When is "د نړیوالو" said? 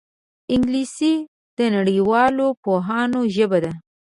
1.57-2.47